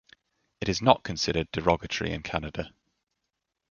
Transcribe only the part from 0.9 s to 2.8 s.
considered derogatory in Canada.